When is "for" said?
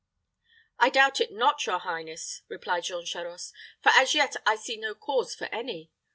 3.83-3.89, 5.35-5.45